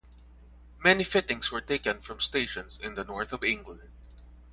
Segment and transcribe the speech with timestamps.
[0.83, 3.91] Many fittings were taken from stations in the north of England.